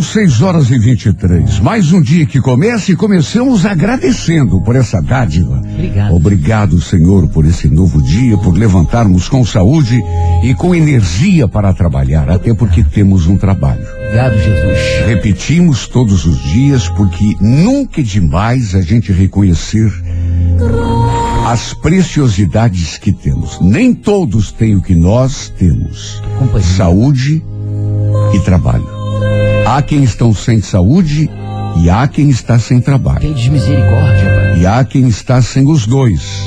[0.00, 1.60] São seis horas e 23.
[1.60, 5.58] Mais um dia que começa e começamos agradecendo por essa dádiva.
[5.58, 6.14] Obrigado.
[6.14, 10.02] Obrigado, Senhor, por esse novo dia, por levantarmos com saúde
[10.42, 13.82] e com energia para trabalhar, até porque temos um trabalho.
[14.04, 15.06] Obrigado, Jesus.
[15.06, 19.92] Repetimos todos os dias porque nunca é demais a gente reconhecer
[21.46, 23.60] as preciosidades que temos.
[23.60, 26.66] Nem todos têm o que nós temos: Companhia.
[26.66, 27.44] saúde
[28.34, 28.99] e trabalho.
[29.66, 31.30] Há quem estão sem saúde
[31.76, 33.20] e há quem está sem trabalho.
[33.20, 34.60] Tem misericórdia, Pai.
[34.60, 36.42] E há quem está sem os dois.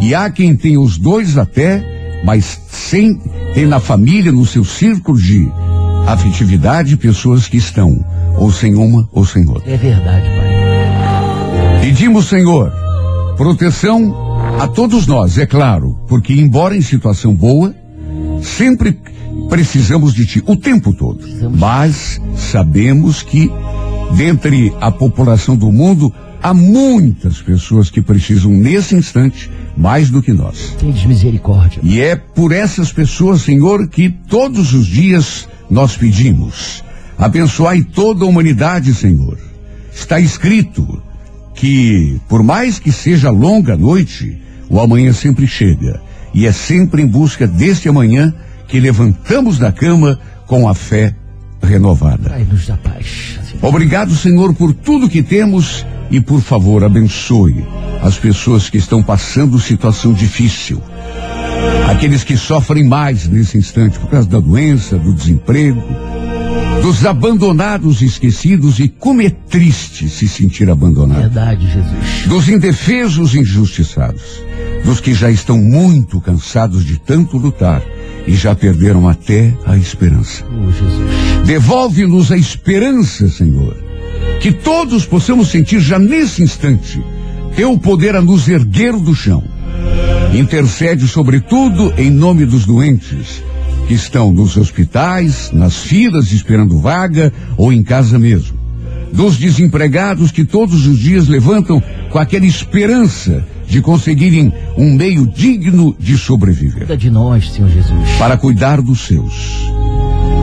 [0.00, 3.18] E há quem tem os dois até, mas sem
[3.54, 5.50] tem na família, no seu círculo de
[6.06, 8.04] afetividade, pessoas que estão
[8.38, 9.70] ou sem uma ou sem outra.
[9.70, 11.80] É verdade, Pai.
[11.82, 12.72] Pedimos, Senhor,
[13.36, 14.14] proteção
[14.58, 17.74] a todos nós, é claro, porque embora em situação boa,
[18.42, 18.98] sempre
[19.50, 21.18] precisamos de Ti o tempo todo.
[21.18, 21.58] Precisamos.
[21.58, 23.50] Mas sabemos que
[24.16, 30.32] dentre a população do mundo há muitas pessoas que precisam nesse instante mais do que
[30.32, 30.74] nós.
[30.78, 31.80] Tem de misericórdia.
[31.82, 36.82] E é por essas pessoas, Senhor, que todos os dias nós pedimos.
[37.18, 39.36] Abençoai toda a humanidade, Senhor.
[39.92, 41.02] Está escrito
[41.54, 46.00] que, por mais que seja longa a noite, o amanhã sempre chega.
[46.32, 48.32] E é sempre em busca deste amanhã
[48.70, 51.14] que levantamos da cama com a fé
[51.60, 52.30] renovada.
[52.30, 53.38] Trai-nos da paz.
[53.60, 57.64] Obrigado, Senhor, por tudo que temos e, por favor, abençoe
[58.00, 60.80] as pessoas que estão passando situação difícil.
[61.90, 65.82] Aqueles que sofrem mais nesse instante por causa da doença, do desemprego,
[66.80, 71.20] dos abandonados e esquecidos e como é triste se sentir abandonado.
[71.20, 72.26] Verdade, Jesus.
[72.26, 74.42] Dos indefesos e injustiçados,
[74.84, 77.82] dos que já estão muito cansados de tanto lutar
[78.26, 80.44] e já perderam até a esperança.
[80.46, 81.44] Oh.
[81.44, 83.76] Devolve-nos a esperança, Senhor.
[84.40, 87.02] Que todos possamos sentir já nesse instante
[87.56, 89.42] teu poder a nos erguer do chão.
[90.32, 93.42] Intercede, sobretudo, em nome dos doentes
[93.88, 98.56] que estão nos hospitais, nas filas esperando vaga ou em casa mesmo.
[99.12, 105.94] Dos desempregados que todos os dias levantam com aquela esperança de conseguirem um meio digno
[105.98, 108.10] de sobreviver Cuida de nós, Senhor Jesus.
[108.18, 109.32] para cuidar dos seus.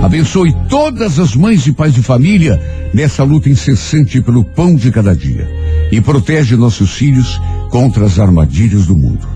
[0.01, 2.59] Abençoe todas as mães e pais de família
[2.93, 5.45] nessa luta incessante pelo pão de cada dia
[5.91, 7.39] e protege nossos filhos
[7.69, 9.27] contra as armadilhas do mundo.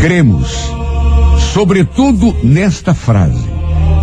[0.00, 0.50] Cremos,
[1.52, 3.51] sobretudo nesta frase.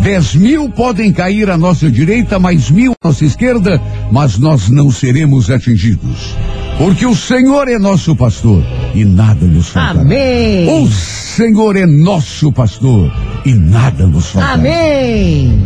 [0.01, 4.89] Dez mil podem cair à nossa direita, mais mil à nossa esquerda, mas nós não
[4.89, 6.35] seremos atingidos.
[6.77, 8.63] Porque o Senhor é nosso pastor
[8.95, 10.01] e nada nos faltará.
[10.01, 10.69] Amém.
[10.81, 13.11] O Senhor é nosso pastor
[13.45, 14.53] e nada nos faltará.
[14.53, 15.61] Amém.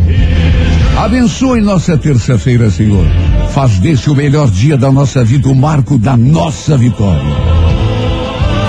[0.97, 3.05] Abençoe nossa terça-feira, Senhor.
[3.53, 7.21] Faz desse o melhor dia da nossa vida, o marco da nossa vitória.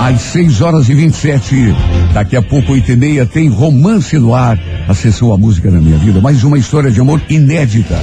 [0.03, 1.73] Às 6 horas e 27,
[2.13, 5.81] daqui a pouco, oito e meia, tem Romance no Ar, a sessão A Música da
[5.81, 6.21] Minha Vida.
[6.21, 7.99] Mais uma história de amor inédita.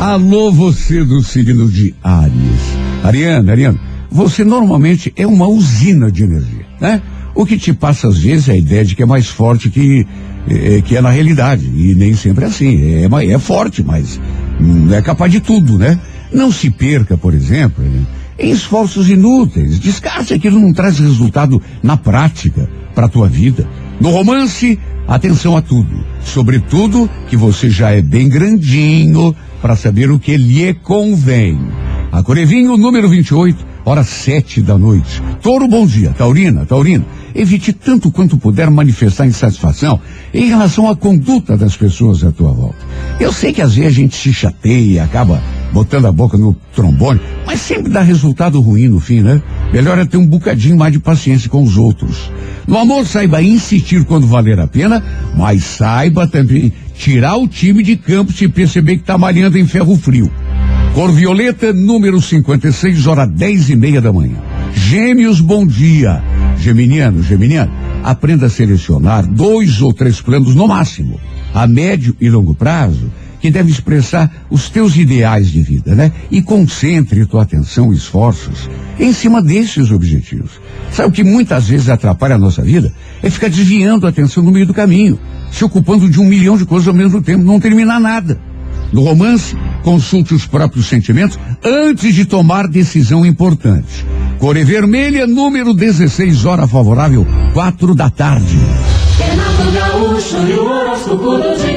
[0.00, 2.34] Alô, você do signo de Aries.
[3.04, 7.00] Ariana, Ariana, você normalmente é uma usina de energia, né?
[7.34, 10.04] O que te passa às vezes é a ideia de que é mais forte que,
[10.48, 11.64] eh, que é na realidade.
[11.64, 13.04] E nem sempre é assim.
[13.04, 14.20] É, é forte, mas
[14.58, 15.98] não é capaz de tudo, né?
[16.32, 17.84] Não se perca, por exemplo,
[18.38, 19.78] em esforços inúteis.
[19.78, 23.68] Descarte aquilo não traz resultado na prática para a tua vida.
[24.00, 26.04] No romance, atenção a tudo.
[26.24, 31.58] Sobretudo que você já é bem grandinho para saber o que lhe convém.
[32.10, 35.22] A Corevinho, número 28, hora sete da noite.
[35.42, 36.10] Touro, bom dia.
[36.16, 37.04] Taurina, Taurina.
[37.34, 40.00] Evite tanto quanto puder manifestar insatisfação
[40.34, 42.78] em relação à conduta das pessoas à tua volta.
[43.20, 45.40] Eu sei que às vezes a gente se chateia acaba
[45.72, 49.42] botando a boca no trombone, mas sempre dá resultado ruim no fim, né?
[49.72, 52.30] Melhor é ter um bocadinho mais de paciência com os outros.
[52.66, 55.02] No amor, saiba insistir quando valer a pena,
[55.36, 59.96] mas saiba também tirar o time de campo se perceber que tá malhando em ferro
[59.96, 60.30] frio.
[60.94, 64.36] Cor Violeta, número 56, hora 10 e meia da manhã.
[64.74, 66.22] Gêmeos, bom dia.
[66.58, 67.72] Geminiano, Geminiano,
[68.02, 71.18] aprenda a selecionar dois ou três planos no máximo,
[71.54, 73.10] a médio e longo prazo,
[73.40, 76.12] que deve expressar os teus ideais de vida, né?
[76.30, 80.52] E concentre tua atenção e esforços em cima desses objetivos.
[80.92, 82.92] Sabe o que muitas vezes atrapalha a nossa vida?
[83.22, 85.18] É ficar desviando a atenção no meio do caminho,
[85.50, 88.38] se ocupando de um milhão de coisas ao mesmo tempo, não terminar nada.
[88.92, 94.04] No romance, consulte os próprios sentimentos antes de tomar decisão importante.
[94.38, 98.58] Core vermelha, número 16, hora favorável, quatro da tarde.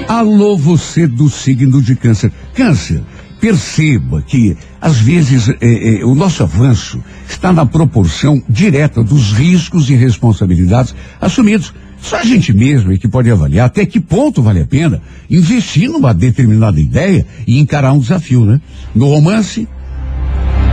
[0.07, 2.31] Alô, você do signo de câncer.
[2.53, 3.03] Câncer,
[3.41, 9.89] perceba que, às vezes, é, é, o nosso avanço está na proporção direta dos riscos
[9.89, 11.73] e responsabilidades assumidos.
[12.01, 15.89] Só a gente mesmo é que pode avaliar até que ponto vale a pena investir
[15.89, 18.61] numa determinada ideia e encarar um desafio, né?
[18.95, 19.67] No romance,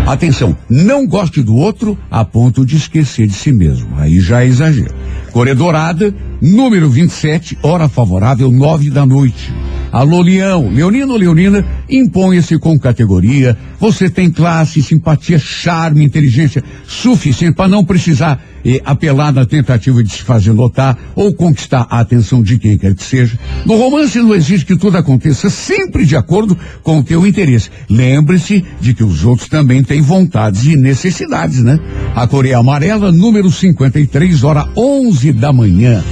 [0.07, 3.89] Atenção, não goste do outro a ponto de esquecer de si mesmo.
[3.97, 4.93] Aí já é exagero.
[5.33, 9.70] Corredorada, número 27, hora favorável, nove da noite.
[9.93, 13.59] Alô, Leão, Leonino Leonina, imponha-se com categoria.
[13.81, 20.13] Você tem classe, simpatia, charme, inteligência suficiente para não precisar eh, apelar na tentativa de
[20.13, 23.37] se fazer notar ou conquistar a atenção de quem quer que seja.
[23.67, 27.69] No romance não exige que tudo aconteça sempre de acordo com o teu interesse.
[27.89, 31.81] Lembre-se de que os outros também têm vontades e necessidades, né?
[32.15, 36.05] A Coreia Amarela, número 53, hora 11 da manhã.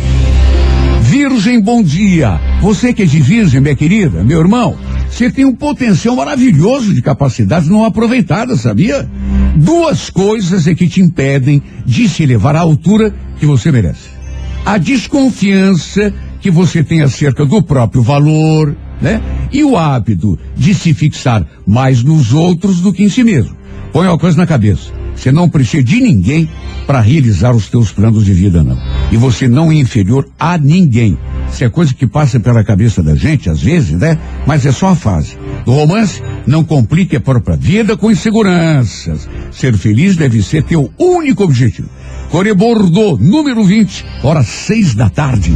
[1.29, 2.41] Virgem, bom dia.
[2.63, 4.75] Você que é de Virgem, minha querida, meu irmão,
[5.11, 9.07] você tem um potencial maravilhoso de capacidades não aproveitadas, sabia?
[9.55, 14.09] Duas coisas é que te impedem de se elevar à altura que você merece.
[14.65, 19.21] A desconfiança que você tem acerca do próprio valor, né?
[19.53, 23.55] E o hábito de se fixar mais nos outros do que em si mesmo.
[23.93, 24.98] Põe uma coisa na cabeça.
[25.19, 26.49] Você não precisa de ninguém
[26.87, 28.79] para realizar os teus planos de vida, não.
[29.11, 31.19] E você não é inferior a ninguém.
[31.53, 34.17] Isso é coisa que passa pela cabeça da gente, às vezes, né?
[34.47, 35.37] Mas é só a fase.
[35.67, 39.29] No romance, não complique a própria vida com inseguranças.
[39.51, 41.89] Ser feliz deve ser teu único objetivo.
[42.31, 45.53] Core Bordeaux, número 20, hora seis da tarde.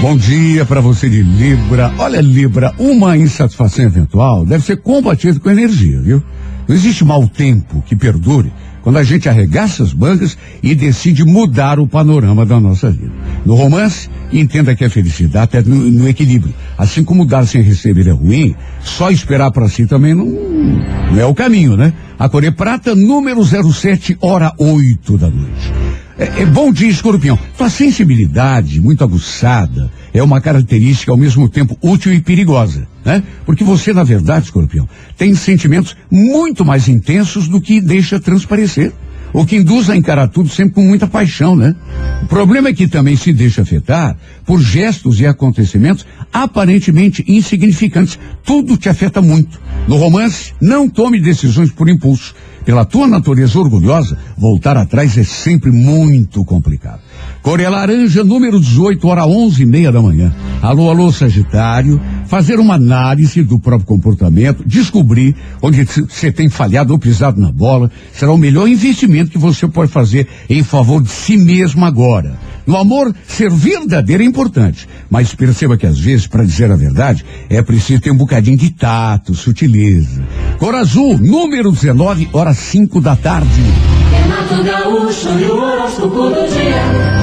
[0.00, 1.92] Bom dia para você de Libra.
[1.98, 6.22] Olha, Libra, uma insatisfação eventual deve ser combatida com energia, viu?
[6.68, 11.78] Não existe mau tempo que perdure quando a gente arregaça as mangas e decide mudar
[11.80, 13.12] o panorama da nossa vida.
[13.44, 16.54] No romance, entenda que a felicidade é no, no equilíbrio.
[16.76, 21.24] Assim como dar sem receber é ruim, só esperar para si também não, não é
[21.24, 21.92] o caminho, né?
[22.18, 25.72] A Coreia Prata, número 07, hora 8 da noite.
[26.18, 27.38] É, é bom dia, escorpião.
[27.56, 33.22] Tua sensibilidade muito aguçada é uma característica ao mesmo tempo útil e perigosa, né?
[33.46, 38.92] Porque você, na verdade, escorpião, tem sentimentos muito mais intensos do que deixa transparecer.
[39.32, 41.76] O que induz a encarar tudo sempre com muita paixão, né?
[42.22, 44.16] O problema é que também se deixa afetar
[44.46, 48.18] por gestos e acontecimentos aparentemente insignificantes.
[48.42, 49.60] Tudo te afeta muito.
[49.86, 52.34] No romance, não tome decisões por impulso.
[52.64, 57.00] Pela tua natureza orgulhosa, voltar atrás é sempre muito complicado.
[57.48, 60.30] Coreia Laranja, número 18, hora onze e meia da manhã.
[60.60, 61.98] Alô, alô, Sagitário.
[62.26, 67.90] Fazer uma análise do próprio comportamento, descobrir onde você tem falhado ou pisado na bola,
[68.12, 72.38] será o melhor investimento que você pode fazer em favor de si mesmo agora.
[72.68, 77.24] No amor, ser verdadeiro é importante, mas perceba que às vezes, para dizer a verdade,
[77.48, 80.22] é preciso ter um bocadinho de tato, sutileza.
[80.58, 83.48] Cor Azul, número 19, hora 5 da tarde.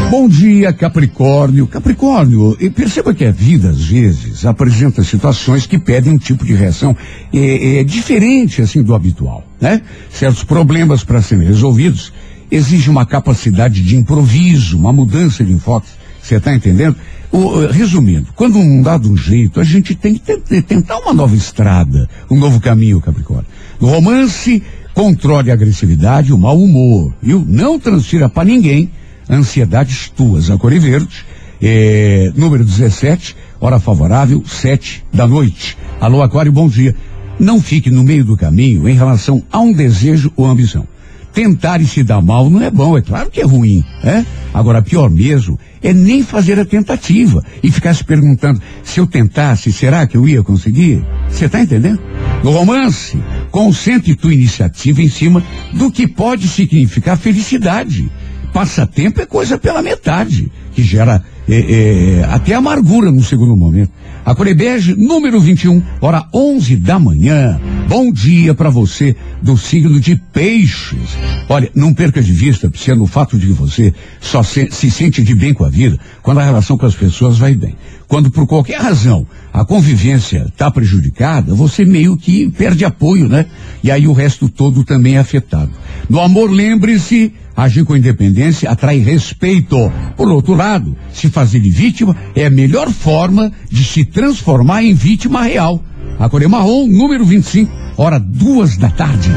[0.09, 1.67] Bom dia, Capricórnio.
[1.67, 6.97] Capricórnio, perceba que a vida, às vezes, apresenta situações que pedem um tipo de reação
[7.31, 9.83] é, é, diferente, assim, do habitual, né?
[10.09, 12.11] Certos problemas para serem resolvidos
[12.55, 15.87] exigem uma capacidade de improviso, uma mudança de enfoque.
[16.21, 16.95] Você está entendendo?
[17.31, 21.35] O, resumindo, quando não dá de um jeito, a gente tem que tentar uma nova
[21.35, 23.45] estrada, um novo caminho, Capricórnio.
[23.79, 27.43] No romance, controle a agressividade, o mau humor, viu?
[27.45, 28.89] Não transfira para ninguém
[29.29, 30.49] ansiedades tuas.
[30.49, 31.25] A Cor Verde,
[31.61, 35.77] é, número 17, hora favorável, sete da noite.
[35.99, 36.95] Alô, Aquário, bom dia.
[37.37, 40.87] Não fique no meio do caminho em relação a um desejo ou ambição.
[41.35, 44.25] Tentar e se dar mal não é bom, é claro que é ruim, é?
[44.53, 49.73] Agora, pior mesmo é nem fazer a tentativa e ficar se perguntando, se eu tentasse,
[49.73, 51.03] será que eu ia conseguir?
[51.29, 51.99] Você está entendendo?
[52.41, 58.09] No romance, concentre tua iniciativa em cima do que pode significar felicidade.
[58.55, 63.91] Passatempo é coisa pela metade, que gera é, é, até amargura no segundo momento.
[64.23, 67.59] A Corebege, número 21, hora 11 da manhã.
[67.89, 71.17] Bom dia para você do signo de Peixes.
[71.49, 75.21] Olha, não perca de vista, sendo o fato de que você só se, se sente
[75.21, 77.75] de bem com a vida quando a relação com as pessoas vai bem.
[78.07, 83.47] Quando por qualquer razão a convivência está prejudicada, você meio que perde apoio, né?
[83.83, 85.71] E aí o resto todo também é afetado.
[86.09, 89.91] No amor, lembre-se, agir com independência atrai respeito.
[90.17, 94.93] Por outro lado, se fazer de vítima é a melhor forma de se transformar em
[94.93, 95.81] vítima real.
[96.19, 99.31] A Coreia Marrom, número 25, hora duas da tarde.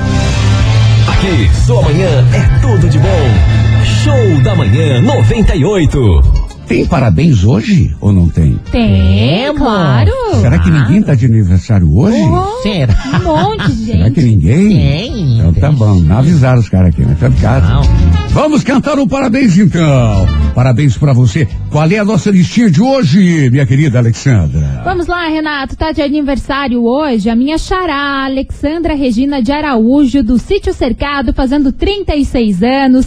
[1.08, 3.68] Aqui, sua manhã é tudo de bom.
[4.02, 6.48] Show da Manhã 98.
[6.68, 8.60] Tem parabéns hoje ou não tem?
[8.70, 10.10] Tem, claro.
[10.38, 12.20] Será que ninguém tá de aniversário hoje?
[12.22, 12.94] Oh, Será?
[13.20, 14.30] Um monte de Será que gente.
[14.37, 14.68] ninguém?
[14.68, 15.38] Tem.
[15.38, 17.68] Então tá bom, não avisaram os caras aqui, mas tá ligado.
[17.70, 17.82] Não.
[18.28, 20.26] Vamos cantar o parabéns então.
[20.54, 21.48] Parabéns pra você.
[21.70, 24.82] Qual é a nossa listinha de hoje, minha querida Alexandra?
[24.84, 25.75] Vamos lá, Renato.
[25.75, 31.72] Tá de aniversário hoje a minha xará, Alexandra Regina de Araújo, do Sítio Cercado, fazendo
[31.72, 33.06] 36 anos.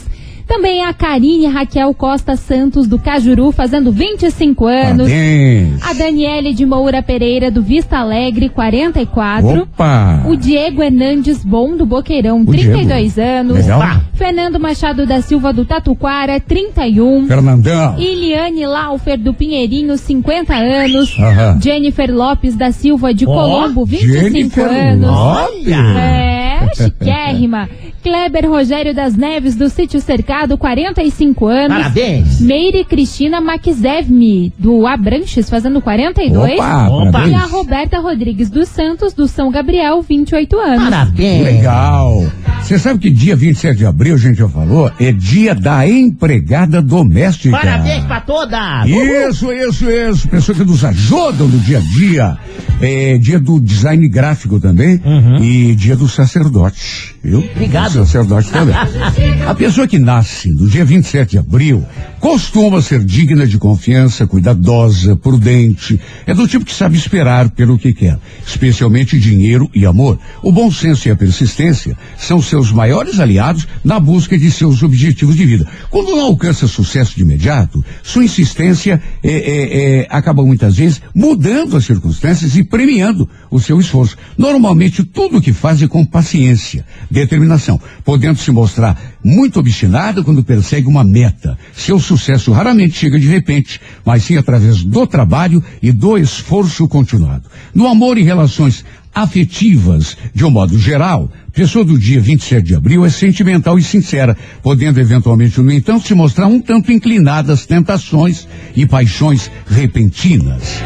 [0.52, 5.08] Também a Karine Raquel Costa Santos, do Cajuru, fazendo 25 anos.
[5.08, 5.82] Parabéns.
[5.82, 9.62] A Daniele de Moura Pereira, do Vista Alegre, 44.
[9.62, 10.24] Opa!
[10.28, 13.30] O Diego Hernandes Bom, do Boqueirão, O 32 Diego.
[13.30, 13.58] anos.
[13.60, 14.02] Legal.
[14.14, 17.28] Fernando Machado da Silva, do Tatuquara, 31.
[17.28, 17.98] Fernandão.
[17.98, 21.18] Iliane Laufer, do Pinheirinho, 50 anos.
[21.18, 21.62] Aham.
[21.62, 25.10] Jennifer Lopes da Silva, de Ó, Colombo, 25 Jennifer anos.
[25.10, 25.68] Lopes.
[25.98, 27.70] É, chiquérrima.
[28.02, 31.78] Kleber Rogério das Neves, do Sítio Cercado, 45 anos.
[31.78, 32.42] Parabéns.
[32.42, 36.54] Meire Cristina Makzevmi, do Abranches, fazendo 42.
[36.54, 37.28] Opa, Opa.
[37.28, 37.46] E a.
[37.46, 40.90] Roberta Rodrigues dos Santos, do São Gabriel, 28 anos.
[40.90, 41.44] Parabéns.
[41.44, 42.26] Legal.
[42.72, 46.82] Você sabe que dia 27 de abril, a gente já falou, é dia da empregada
[46.82, 47.52] doméstica.
[47.52, 48.88] Parabéns pra todas.
[48.88, 50.30] Isso, isso, isso.
[50.30, 52.38] Pessoas que nos ajudam no dia a dia.
[52.80, 55.02] É dia do design gráfico também.
[55.42, 57.14] E dia do sacerdote.
[57.22, 57.40] Viu?
[57.40, 57.92] Obrigado.
[57.92, 58.74] Do sacerdote também.
[59.46, 61.86] a pessoa que nasce no dia 27 de abril
[62.22, 66.00] costuma ser digna de confiança, cuidadosa, prudente.
[66.26, 70.18] É do tipo que sabe esperar pelo que quer, especialmente dinheiro e amor.
[70.42, 75.38] O bom senso e a persistência são seus maiores aliados na busca de seus objetivos
[75.38, 75.66] de vida.
[75.90, 81.78] Quando não alcança sucesso de imediato, sua insistência é, é, é, acaba muitas vezes mudando
[81.78, 84.18] as circunstâncias e premiando o seu esforço.
[84.38, 90.44] Normalmente tudo o que faz é com paciência, determinação, podendo se mostrar muito obstinada quando
[90.44, 91.58] persegue uma meta.
[91.74, 97.44] Seu sucesso raramente chega de repente, mas sim através do trabalho e do esforço continuado.
[97.74, 103.06] No amor e relações afetivas, de um modo geral, pessoa do dia 27 de abril
[103.06, 108.48] é sentimental e sincera, podendo eventualmente, no entanto, se mostrar um tanto inclinada às tentações
[108.76, 110.82] e paixões repentinas.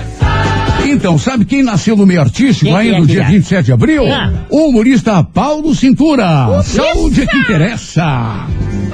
[0.88, 3.28] Então, sabe quem nasceu no meio artístico Quem aí é no dia é?
[3.28, 4.06] 27 de abril?
[4.06, 4.46] Ah.
[4.50, 6.62] O humorista Paulo Cintura.
[6.64, 8.48] Saúde é que interessa.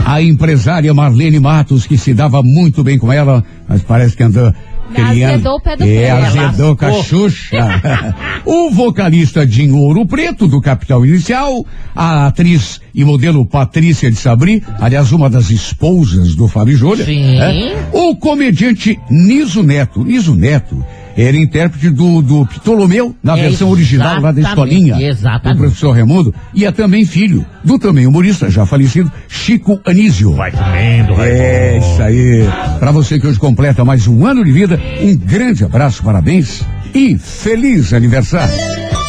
[0.05, 4.53] A empresária Marlene Matos, que se dava muito bem com ela, mas parece que andou
[4.99, 7.03] Azedou o pé do é, azedou com a.
[7.03, 7.81] Xuxa.
[8.45, 14.63] o vocalista Dinho Ouro Preto, do Capital Inicial, a atriz e modelo Patrícia de Sabri,
[14.79, 17.05] aliás, uma das esposas do Fábio Júnior.
[17.05, 17.37] Sim.
[17.37, 17.89] né?
[17.91, 20.03] O comediante Niso Neto.
[20.03, 20.83] Niso Neto
[21.15, 25.01] era intérprete do, do Ptolomeu, na versão original lá da escolinha.
[25.01, 25.57] exatamente.
[25.57, 26.33] Do professor Raimundo.
[26.53, 30.33] E é também filho do também humorista, já falecido, Chico Anísio.
[30.33, 32.45] Vai comendo, vai É isso aí.
[32.79, 36.61] Pra você que hoje completa mais um ano de vida, um grande abraço, parabéns
[36.93, 39.00] e feliz aniversário.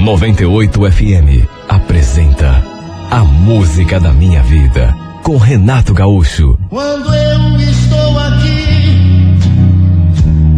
[0.00, 2.64] 98 FM apresenta
[3.10, 6.58] A Música da Minha Vida com Renato Gaúcho.
[6.70, 9.36] Quando eu estou aqui,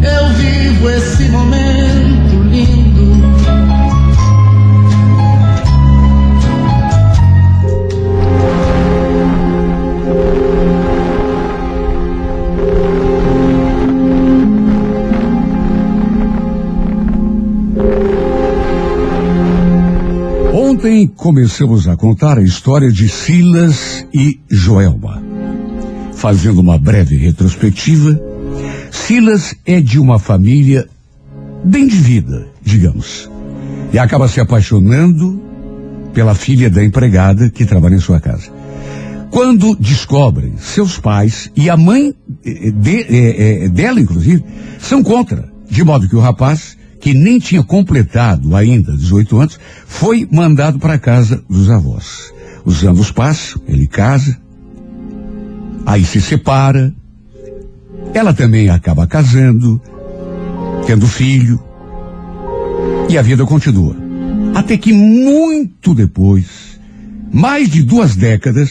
[0.01, 2.22] eu vivo esse momento
[20.83, 25.23] Ontem começamos a contar a história de Silas e Joelma.
[26.13, 28.21] Fazendo uma breve retrospectiva,
[28.91, 30.89] Silas é de uma família
[31.63, 33.31] bem de vida, digamos,
[33.93, 35.41] e acaba se apaixonando
[36.13, 38.51] pela filha da empregada que trabalha em sua casa.
[39.31, 42.13] Quando descobrem seus pais e a mãe
[42.45, 44.45] eh, de- eh, eh, dela, inclusive,
[44.81, 50.27] são contra, de modo que o rapaz, que nem tinha completado ainda 18 anos, foi
[50.31, 52.33] mandado para a casa dos avós.
[52.65, 54.39] Os anos passam, ele casa,
[55.85, 56.95] aí se separa,
[58.15, 59.83] ela também acaba casando,
[60.87, 61.61] tendo filho,
[63.09, 63.97] e a vida continua.
[64.55, 66.79] Até que muito depois,
[67.33, 68.71] mais de duas décadas,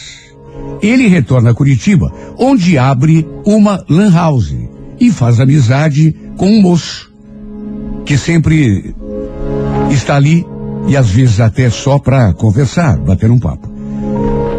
[0.81, 4.55] ele retorna a Curitiba, onde abre uma lan house
[4.97, 7.10] e faz amizade com um moço
[8.05, 8.95] que sempre
[9.91, 10.45] está ali
[10.87, 13.69] e às vezes até só para conversar, bater um papo.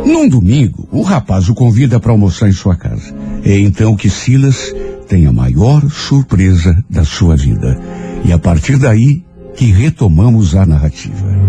[0.04, 3.14] Num domingo, o rapaz o convida para almoçar em sua casa.
[3.44, 4.74] É então que Silas
[5.08, 7.78] tem a maior surpresa da sua vida.
[8.24, 9.22] E a partir daí
[9.54, 11.41] que retomamos a narrativa.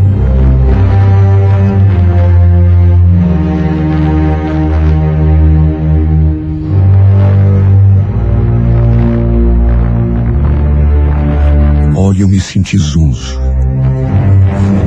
[12.18, 13.40] Eu me senti zonzo.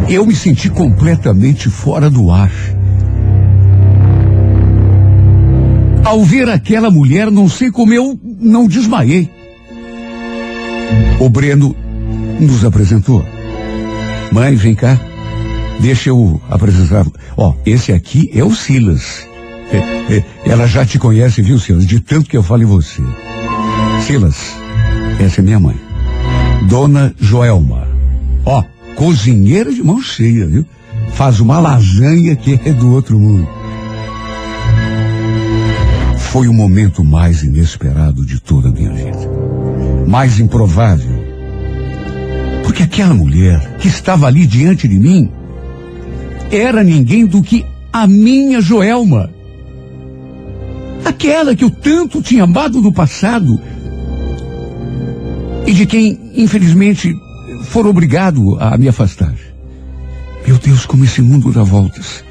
[0.08, 2.52] Eu me senti completamente fora do ar.
[6.04, 9.28] Ao ver aquela mulher, não sei como eu não desmaiei.
[11.18, 11.74] O Breno
[12.38, 13.24] nos apresentou.
[14.30, 15.00] Mãe, vem cá.
[15.80, 17.04] Deixa eu apresentar.
[17.36, 19.26] Ó, esse aqui é o Silas.
[19.72, 19.76] É,
[20.14, 21.84] é, ela já te conhece, viu, Silas?
[21.84, 23.02] De tanto que eu falo em você.
[24.06, 24.54] Silas,
[25.18, 25.85] essa é minha mãe.
[26.68, 27.86] Dona Joelma.
[28.44, 28.62] Ó,
[28.96, 30.64] cozinheira de mão cheia, viu?
[31.12, 33.48] Faz uma lasanha que é do outro mundo.
[36.18, 39.30] Foi o momento mais inesperado de toda a minha vida.
[40.08, 41.24] Mais improvável.
[42.64, 45.30] Porque aquela mulher que estava ali diante de mim
[46.50, 49.30] era ninguém do que a minha Joelma.
[51.04, 53.60] Aquela que eu tanto tinha amado no passado
[55.66, 57.14] e de quem, infelizmente,
[57.64, 59.34] for obrigado a me afastar.
[60.46, 62.24] Meu Deus, como esse mundo dá voltas.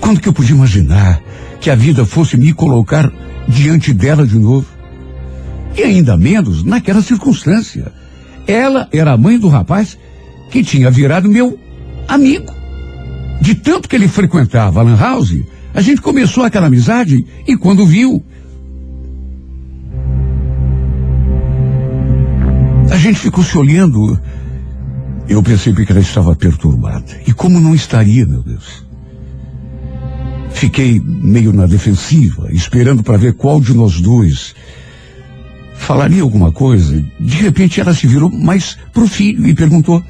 [0.00, 1.20] Quando que eu podia imaginar
[1.60, 3.12] que a vida fosse me colocar
[3.46, 4.66] diante dela de novo?
[5.76, 7.92] E ainda menos naquela circunstância.
[8.46, 9.98] Ela era a mãe do rapaz
[10.50, 11.58] que tinha virado meu
[12.06, 12.52] amigo.
[13.40, 15.36] De tanto que ele frequentava a Lan House,
[15.74, 18.24] a gente começou aquela amizade e quando viu,
[22.98, 24.20] a gente ficou se olhando.
[25.28, 27.20] Eu percebi que ela estava perturbada.
[27.26, 28.84] E como não estaria, meu Deus?
[30.50, 34.52] Fiquei meio na defensiva, esperando para ver qual de nós dois
[35.74, 37.00] falaria alguma coisa.
[37.20, 40.02] De repente ela se virou mais pro filho e perguntou: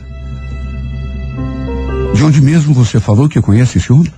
[2.15, 4.13] De onde mesmo você falou que conhece esse homem?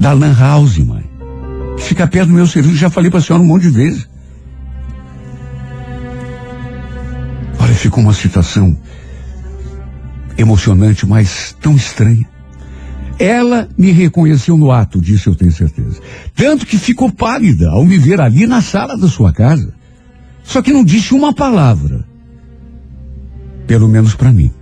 [0.00, 1.04] Da Lan House, mãe.
[1.76, 4.08] Fica perto do meu serviço, já falei pra senhora um monte de vezes.
[7.76, 8.76] Ficou uma situação
[10.36, 12.26] emocionante, mas tão estranha.
[13.18, 16.00] Ela me reconheceu no ato, disse eu tenho certeza.
[16.34, 19.72] Tanto que ficou pálida ao me ver ali na sala da sua casa.
[20.44, 22.04] Só que não disse uma palavra.
[23.66, 24.52] Pelo menos para mim.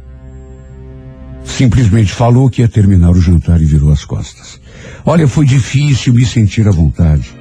[1.45, 4.61] Simplesmente falou que ia terminar o jantar e virou as costas.
[5.05, 7.35] Olha, foi difícil me sentir à vontade.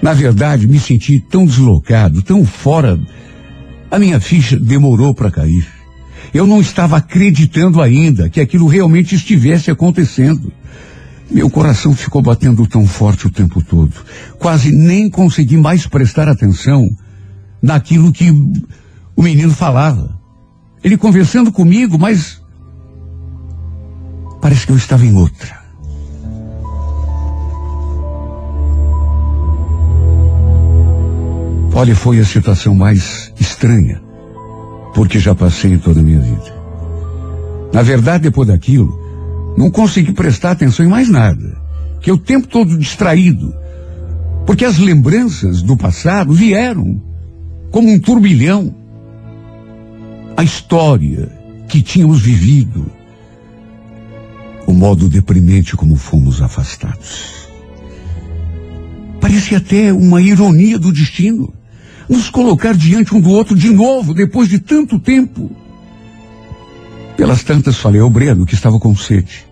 [0.00, 2.98] Na verdade, me senti tão deslocado, tão fora.
[3.92, 5.68] A minha ficha demorou para cair.
[6.32, 10.50] Eu não estava acreditando ainda que aquilo realmente estivesse acontecendo.
[11.30, 13.92] Meu coração ficou batendo tão forte o tempo todo.
[14.38, 16.88] Quase nem consegui mais prestar atenção
[17.60, 18.30] naquilo que
[19.14, 20.18] o menino falava.
[20.82, 22.40] Ele conversando comigo, mas
[24.40, 25.61] parece que eu estava em outra.
[31.74, 34.00] Olha, foi a situação mais estranha,
[34.94, 36.54] porque já passei em toda a minha vida.
[37.72, 39.00] Na verdade, depois daquilo,
[39.56, 41.56] não consegui prestar atenção em mais nada.
[42.02, 43.54] Que o tempo todo distraído.
[44.44, 47.00] Porque as lembranças do passado vieram
[47.70, 48.74] como um turbilhão.
[50.36, 51.30] A história
[51.68, 52.84] que tínhamos vivido.
[54.66, 57.48] O modo deprimente como fomos afastados.
[59.20, 61.52] Parecia até uma ironia do destino.
[62.08, 65.50] Nos colocar diante um do outro de novo, depois de tanto tempo.
[67.16, 69.46] Pelas tantas falei ao Breno que estava com sede.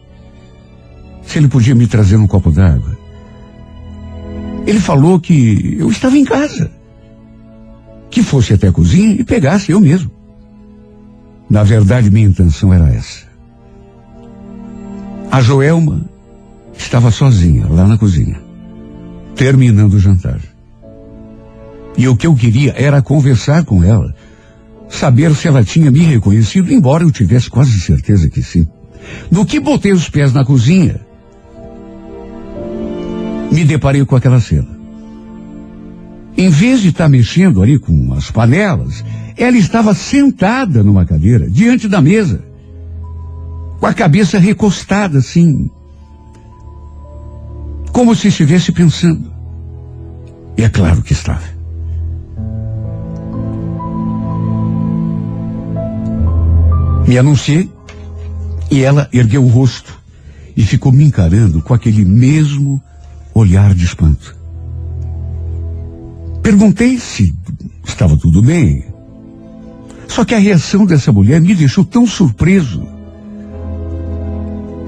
[1.23, 2.99] Se ele podia me trazer um copo d'água.
[4.67, 6.71] Ele falou que eu estava em casa.
[8.11, 10.11] Que fosse até a cozinha e pegasse eu mesmo.
[11.49, 13.29] Na verdade, minha intenção era essa.
[15.31, 16.01] A Joelma
[16.77, 18.41] estava sozinha lá na cozinha,
[19.37, 20.41] terminando o jantar.
[21.97, 24.15] E o que eu queria era conversar com ela,
[24.89, 28.67] saber se ela tinha me reconhecido, embora eu tivesse quase certeza que sim.
[29.31, 31.01] No que botei os pés na cozinha,
[33.51, 34.69] me deparei com aquela cena.
[36.37, 39.05] Em vez de estar mexendo ali com as panelas,
[39.37, 42.43] ela estava sentada numa cadeira, diante da mesa,
[43.79, 45.71] com a cabeça recostada assim,
[47.93, 49.33] como se estivesse pensando.
[50.57, 51.50] E é claro que estava.
[57.07, 57.71] Me anunciei
[58.71, 59.99] e ela ergueu o rosto
[60.57, 62.81] e ficou me encarando com aquele mesmo
[63.35, 64.37] olhar de espanto.
[66.43, 67.35] Perguntei se
[67.85, 68.85] estava tudo bem.
[70.09, 72.83] Só que a reação dessa mulher me deixou tão surpreso.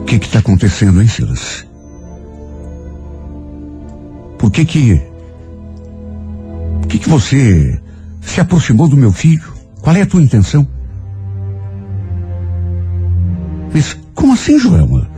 [0.01, 1.67] O que está acontecendo, hein, Silas?
[4.39, 5.01] Por que que.
[6.81, 7.81] Por que que você
[8.21, 9.53] se aproximou do meu filho?
[9.81, 10.67] Qual é a tua intenção?
[13.73, 15.09] Mas como assim, Joelma?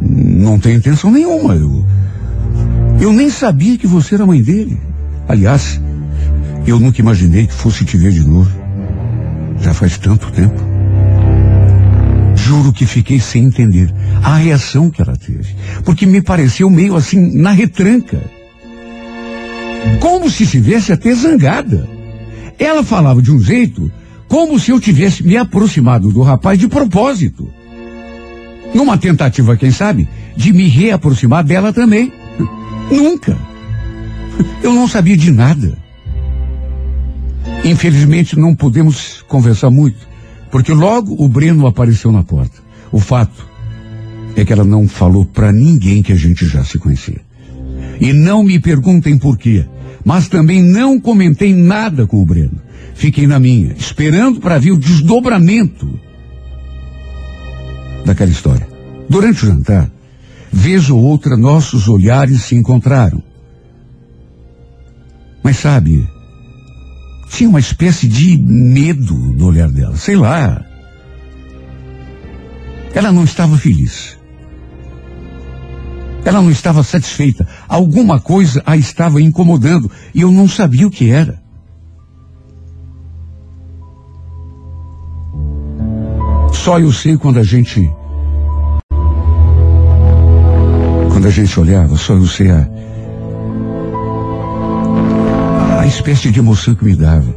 [0.00, 1.54] Não tenho intenção nenhuma.
[1.54, 1.84] Eu,
[3.00, 4.78] eu nem sabia que você era mãe dele.
[5.28, 5.80] Aliás,
[6.66, 8.50] eu nunca imaginei que fosse te ver de novo.
[9.60, 10.60] Já faz tanto tempo.
[12.36, 15.56] Juro que fiquei sem entender a reação que ela teve.
[15.84, 18.20] Porque me pareceu meio assim, na retranca.
[20.00, 21.88] Como se estivesse até zangada.
[22.58, 23.90] Ela falava de um jeito
[24.28, 27.48] como se eu tivesse me aproximado do rapaz de propósito.
[28.76, 32.12] Numa tentativa, quem sabe, de me reaproximar dela também.
[32.92, 33.34] Nunca.
[34.62, 35.78] Eu não sabia de nada.
[37.64, 39.96] Infelizmente não podemos conversar muito,
[40.50, 42.58] porque logo o Breno apareceu na porta.
[42.92, 43.48] O fato
[44.36, 47.22] é que ela não falou para ninguém que a gente já se conhecia.
[47.98, 49.64] E não me perguntem por quê,
[50.04, 52.60] mas também não comentei nada com o Breno.
[52.94, 55.98] Fiquei na minha, esperando para ver o desdobramento
[58.06, 58.66] daquela história.
[59.08, 59.90] Durante o jantar,
[60.50, 63.22] vez ou outra nossos olhares se encontraram.
[65.42, 66.08] Mas sabe,
[67.28, 70.64] tinha uma espécie de medo no olhar dela, sei lá.
[72.94, 74.16] Ela não estava feliz.
[76.24, 77.46] Ela não estava satisfeita.
[77.68, 81.45] Alguma coisa a estava incomodando e eu não sabia o que era.
[86.66, 87.88] Só eu sei quando a gente.
[91.12, 92.68] Quando a gente olhava, só eu sei a.
[95.78, 97.32] A espécie de emoção que me dava.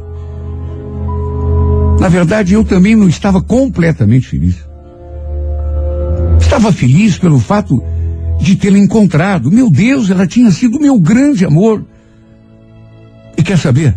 [2.00, 4.66] Na verdade, eu também não estava completamente feliz.
[6.40, 7.80] Estava feliz pelo fato
[8.40, 9.48] de tê-la encontrado.
[9.48, 11.84] Meu Deus, ela tinha sido meu grande amor.
[13.38, 13.94] E quer saber?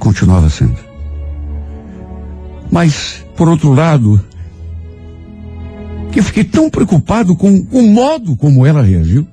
[0.00, 0.87] Continuava sendo.
[2.78, 4.24] Mas, por outro lado,
[6.14, 9.26] eu fiquei tão preocupado com o modo como ela reagiu.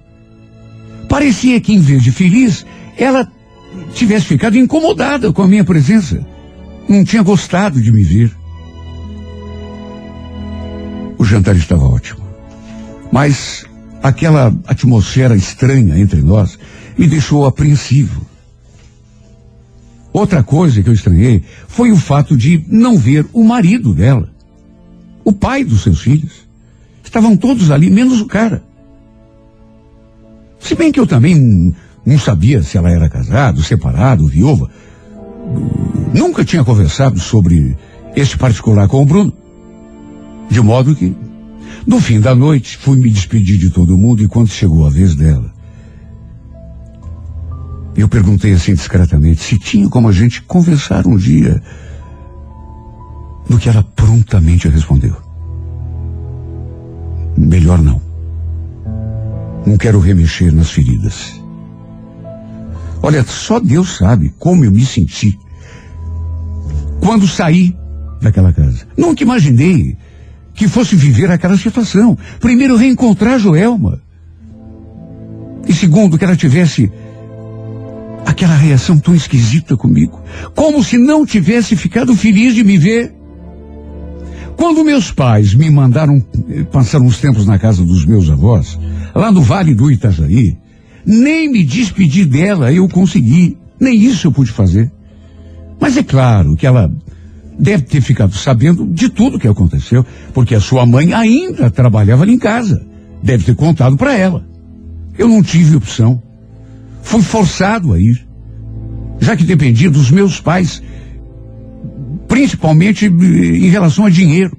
[1.08, 2.65] Parecia que, em vez de feliz,
[2.97, 3.31] ela
[3.93, 6.25] tivesse ficado incomodada com a minha presença.
[6.89, 8.36] Não tinha gostado de me ver.
[11.15, 12.25] O jantar estava ótimo.
[13.12, 13.63] Mas
[14.01, 16.58] aquela atmosfera estranha entre nós
[16.97, 18.25] me deixou apreensivo.
[20.15, 24.30] Outra coisa que eu estranhei foi o fato de não ver o marido dela,
[25.25, 26.32] o pai dos seus filhos.
[27.04, 28.63] Estavam todos ali, menos o cara.
[30.58, 31.75] Se bem que eu também
[32.06, 34.71] não sabia se ela era casada, separado, viúva.
[36.13, 37.75] Nunca tinha conversado sobre
[38.15, 39.34] este particular com o Bruno.
[40.49, 41.13] De modo que,
[41.86, 45.13] no fim da noite, fui me despedir de todo mundo e quando chegou a vez
[45.13, 45.54] dela,
[47.95, 51.62] eu perguntei assim discretamente se tinha como a gente conversar um dia.
[53.47, 55.15] No que ela prontamente respondeu.
[57.38, 58.01] Melhor não.
[59.65, 61.41] Não quero remexer nas feridas.
[63.01, 65.38] Olha, só Deus sabe como eu me senti
[66.99, 67.75] quando saí
[68.21, 68.88] daquela casa.
[68.97, 69.97] Nunca imaginei
[70.53, 72.17] que fosse viver aquela situação.
[72.39, 74.01] Primeiro, reencontrar Joelma.
[75.67, 76.91] E segundo, que ela tivesse
[78.26, 80.20] aquela reação tão esquisita comigo.
[80.56, 83.14] Como se não tivesse ficado feliz de me ver.
[84.58, 88.80] Quando meus pais me mandaram eh, passar uns tempos na casa dos meus avós,
[89.14, 90.58] lá no Vale do Itajaí,
[91.06, 93.58] nem me despedir dela eu consegui.
[93.80, 94.92] Nem isso eu pude fazer.
[95.80, 96.92] Mas é claro que ela
[97.60, 102.34] deve ter ficado sabendo de tudo que aconteceu, porque a sua mãe ainda trabalhava ali
[102.34, 102.86] em casa.
[103.22, 104.46] Deve ter contado para ela.
[105.18, 106.22] Eu não tive opção.
[107.06, 108.28] Fui forçado a ir.
[109.20, 110.82] Já que dependia dos meus pais,
[112.28, 114.58] principalmente em relação a dinheiro.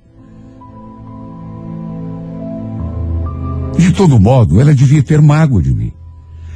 [3.76, 5.92] De todo modo, ela devia ter mágoa de mim.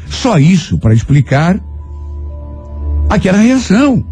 [0.09, 1.61] Só isso para explicar
[3.09, 4.03] aquela reação.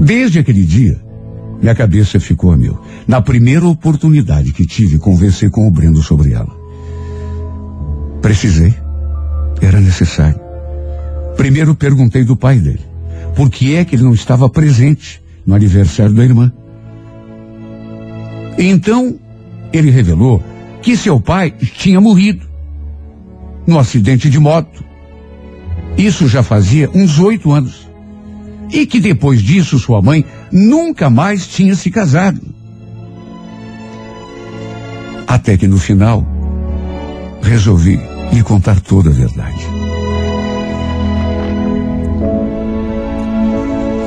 [0.00, 1.02] Desde aquele dia,
[1.60, 2.78] minha cabeça ficou a mil.
[3.08, 6.54] Na primeira oportunidade que tive, conversei com o Breno sobre ela.
[8.20, 8.83] Precisei.
[9.64, 10.38] Era necessário.
[11.38, 12.84] Primeiro perguntei do pai dele.
[13.34, 16.52] Por que é que ele não estava presente no aniversário da irmã?
[18.58, 19.18] Então,
[19.72, 20.42] ele revelou
[20.82, 22.46] que seu pai tinha morrido
[23.66, 24.84] no acidente de moto.
[25.96, 27.88] Isso já fazia uns oito anos.
[28.70, 32.40] E que depois disso sua mãe nunca mais tinha se casado.
[35.26, 36.26] Até que no final,
[37.42, 39.64] resolvi lhe contar toda a verdade.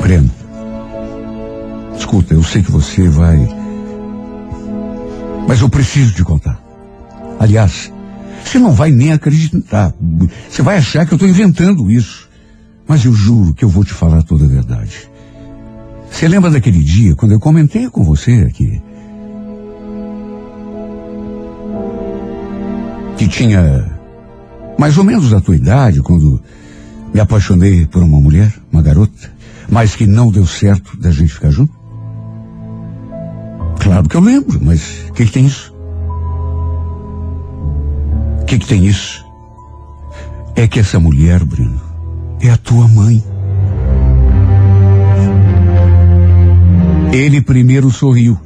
[0.01, 0.29] Breno,
[1.97, 3.37] escuta, eu sei que você vai.
[5.47, 6.59] Mas eu preciso te contar.
[7.39, 7.91] Aliás,
[8.43, 9.93] você não vai nem acreditar.
[10.49, 12.27] Você vai achar que eu estou inventando isso.
[12.87, 15.09] Mas eu juro que eu vou te falar toda a verdade.
[16.09, 18.81] Você lembra daquele dia quando eu comentei com você aqui?
[23.17, 23.96] Que tinha
[24.77, 26.41] mais ou menos a tua idade quando
[27.13, 29.31] me apaixonei por uma mulher, uma garota,
[29.69, 31.73] mas que não deu certo da gente ficar junto?
[33.79, 35.73] Claro que eu lembro, mas o que, que tem isso?
[38.41, 39.25] O que, que tem isso?
[40.55, 41.81] É que essa mulher, Bruno,
[42.39, 43.23] é a tua mãe.
[47.11, 48.39] Ele primeiro sorriu.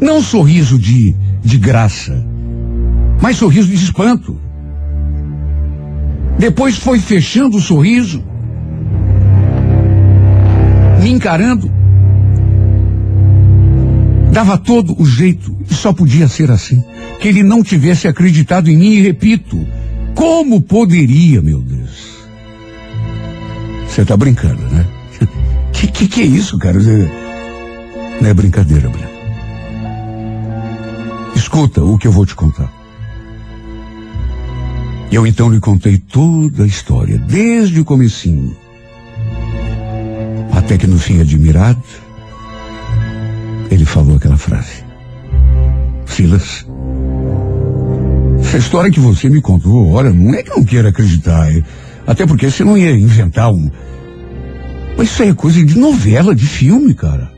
[0.00, 2.24] Não sorriso de, de graça,
[3.20, 4.45] mas sorriso de espanto.
[6.38, 8.22] Depois foi fechando o sorriso,
[11.02, 11.70] me encarando.
[14.32, 16.84] Dava todo o jeito, e só podia ser assim.
[17.18, 19.56] Que ele não tivesse acreditado em mim, e repito,
[20.14, 22.16] como poderia, meu Deus?
[23.88, 24.86] Você tá brincando, né?
[25.72, 26.78] Que, que que é isso, cara?
[28.20, 29.10] Não é brincadeira, Breno.
[31.34, 32.72] Escuta o que eu vou te contar.
[35.10, 38.54] Eu então lhe contei toda a história, desde o comecinho.
[40.52, 41.82] Até que no fim, admirado,
[43.70, 44.84] ele falou aquela frase.
[46.06, 46.66] Silas,
[48.40, 51.50] essa história que você me contou, olha, não é que eu não queira acreditar.
[51.52, 51.62] é-
[52.06, 53.70] Até porque você não ia inventar um.
[54.96, 57.30] Mas isso aí é coisa de novela, de filme, cara.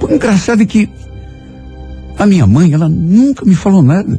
[0.00, 0.88] O engraçado é que
[2.18, 4.18] a minha mãe, ela nunca me falou nada.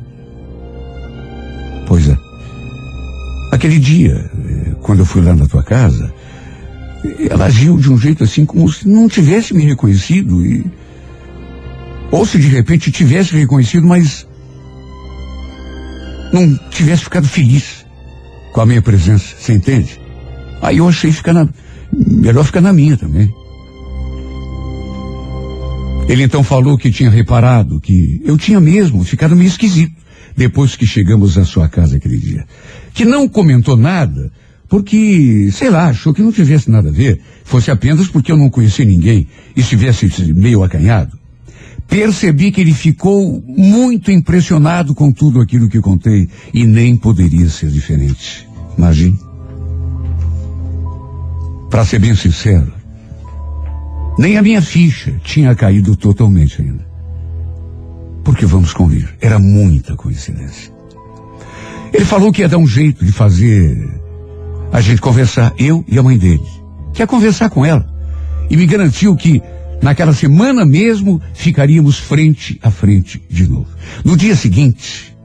[3.64, 6.14] Aquele dia, eh, quando eu fui lá na tua casa,
[7.30, 10.66] ela agiu de um jeito assim como se não tivesse me reconhecido e
[12.12, 14.28] ou se de repente tivesse reconhecido, mas
[16.34, 17.86] não tivesse ficado feliz
[18.52, 19.98] com a minha presença, você entende?
[20.62, 21.48] Aí eu achei ficar na,
[21.90, 23.34] melhor ficar na minha também.
[26.10, 30.04] Ele então falou que tinha reparado que eu tinha mesmo ficado meio esquisito
[30.36, 32.46] depois que chegamos à sua casa aquele dia.
[32.94, 34.32] Que não comentou nada
[34.74, 38.50] porque, sei lá, achou que não tivesse nada a ver, fosse apenas porque eu não
[38.50, 41.16] conhecia ninguém e estivesse meio acanhado.
[41.88, 47.70] Percebi que ele ficou muito impressionado com tudo aquilo que contei e nem poderia ser
[47.70, 48.50] diferente.
[48.76, 49.20] Imagine.
[51.70, 52.74] Para ser bem sincero,
[54.18, 56.84] nem a minha ficha tinha caído totalmente ainda.
[58.24, 60.73] Porque vamos convir, era muita coincidência.
[61.94, 64.02] Ele falou que ia dar um jeito de fazer
[64.72, 66.44] a gente conversar, eu e a mãe dele.
[66.92, 67.86] Que ia conversar com ela.
[68.50, 69.42] E me garantiu que
[69.80, 73.68] naquela semana mesmo ficaríamos frente a frente de novo.
[74.04, 75.16] No dia seguinte,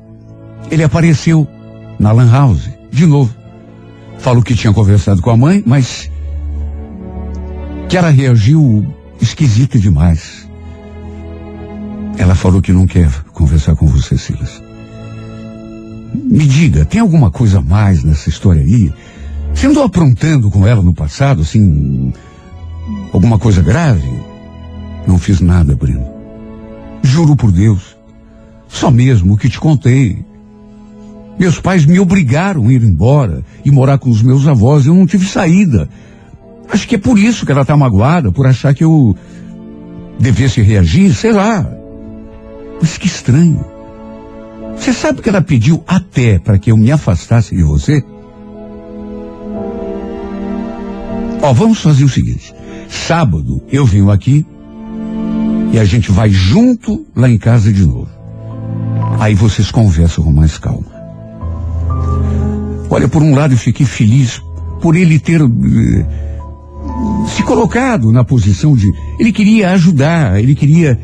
[0.70, 1.48] ele apareceu
[1.98, 3.34] na Lan House, de novo.
[4.18, 6.10] Falou que tinha conversado com a mãe, mas
[7.88, 8.86] que ela reagiu
[9.20, 10.46] esquisita demais.
[12.18, 14.67] Ela falou que não quer conversar com você, Silas.
[16.14, 18.92] Me diga, tem alguma coisa a mais nessa história aí?
[19.54, 22.12] Você andou aprontando com ela no passado, assim,
[23.12, 24.08] alguma coisa grave?
[25.06, 26.06] Não fiz nada, Breno.
[27.02, 27.96] Juro por Deus.
[28.68, 30.24] Só mesmo o que te contei.
[31.38, 34.86] Meus pais me obrigaram a ir embora e morar com os meus avós.
[34.86, 35.88] Eu não tive saída.
[36.70, 39.16] Acho que é por isso que ela está magoada, por achar que eu
[40.18, 41.66] devesse reagir, sei lá.
[42.80, 43.64] Mas que estranho.
[44.78, 48.02] Você sabe que ela pediu até para que eu me afastasse de você?
[51.42, 52.54] Ó, vamos fazer o seguinte.
[52.88, 54.46] Sábado eu venho aqui
[55.72, 58.08] E a gente vai junto lá em casa de novo.
[59.20, 60.86] Aí vocês conversam com mais calma.
[62.88, 64.40] Olha, por um lado eu fiquei feliz
[64.80, 66.06] por ele ter eh,
[67.28, 68.90] se colocado na posição de.
[69.18, 70.98] Ele queria ajudar, ele queria.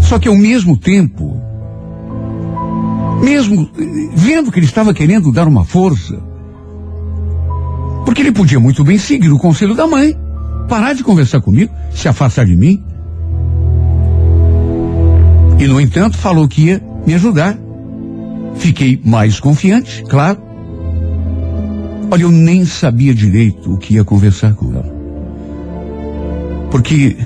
[0.00, 1.36] Só que ao mesmo tempo,
[3.22, 3.68] mesmo
[4.14, 6.18] vendo que ele estava querendo dar uma força,
[8.04, 10.16] porque ele podia muito bem seguir o conselho da mãe,
[10.68, 12.82] parar de conversar comigo, se afastar de mim.
[15.58, 17.58] E, no entanto, falou que ia me ajudar.
[18.54, 20.38] Fiquei mais confiante, claro.
[22.10, 24.96] Olha, eu nem sabia direito o que ia conversar com ela.
[26.70, 27.16] Porque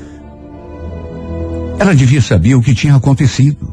[1.78, 3.71] ela devia saber o que tinha acontecido.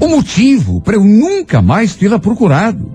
[0.00, 2.90] O motivo para eu nunca mais tê-la procurado.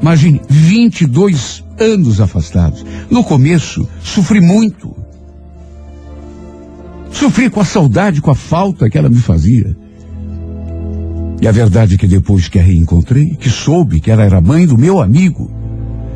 [0.00, 2.84] Imagine, 22 anos afastados.
[3.10, 4.96] No começo, sofri muito.
[7.10, 9.76] Sofri com a saudade, com a falta que ela me fazia.
[11.40, 14.66] E a verdade é que depois que a reencontrei, que soube que ela era mãe
[14.66, 15.50] do meu amigo,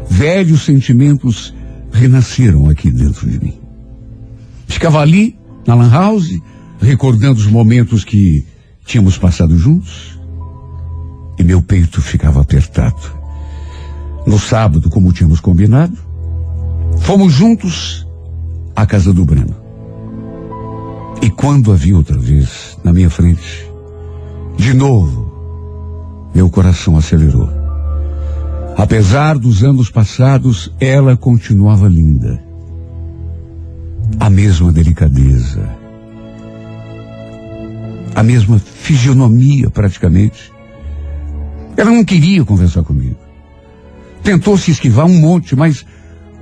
[0.08, 1.54] velhos sentimentos
[1.92, 3.54] renasceram aqui dentro de mim.
[4.66, 6.40] Ficava ali, na Lan House,
[6.80, 8.44] recordando os momentos que
[8.84, 10.18] tínhamos passado juntos,
[11.38, 13.20] e meu peito ficava apertado.
[14.26, 15.96] No sábado, como tínhamos combinado,
[17.00, 18.06] fomos juntos
[18.76, 19.56] à casa do Breno.
[21.20, 23.68] E quando a vi outra vez na minha frente,
[24.56, 27.48] de novo, meu coração acelerou.
[28.76, 32.42] Apesar dos anos passados, ela continuava linda.
[34.18, 35.68] A mesma delicadeza.
[38.14, 40.51] A mesma fisionomia, praticamente.
[41.76, 43.16] Ela não queria conversar comigo.
[44.22, 45.85] Tentou se esquivar um monte, mas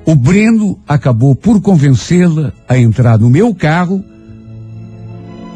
[0.04, 4.04] o Breno acabou por convencê-la a entrar no meu carro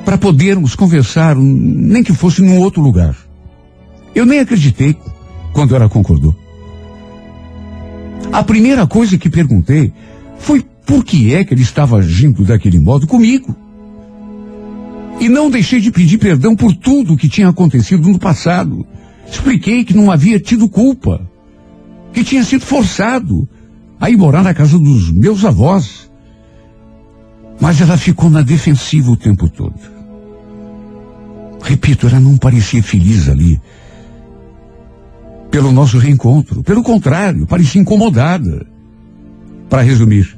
[0.05, 3.17] para podermos conversar, nem que fosse num outro lugar.
[4.15, 4.97] Eu nem acreditei
[5.53, 6.35] quando ela concordou.
[8.33, 9.93] A primeira coisa que perguntei
[10.39, 13.55] foi por que é que ele estava agindo daquele modo comigo.
[15.21, 18.87] E não deixei de pedir perdão por tudo o que tinha acontecido no passado.
[19.31, 21.29] Expliquei que não havia tido culpa,
[22.13, 23.49] que tinha sido forçado
[24.01, 26.11] a ir morar na casa dos meus avós.
[27.61, 29.79] Mas ela ficou na defensiva o tempo todo.
[31.63, 33.59] Repito, ela não parecia feliz ali.
[35.51, 36.63] Pelo nosso reencontro.
[36.63, 38.67] Pelo contrário, parecia incomodada.
[39.71, 40.37] Para resumir,